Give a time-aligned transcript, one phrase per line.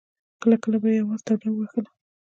[0.41, 1.89] کله کله به يوه آس ټوډه ووهله.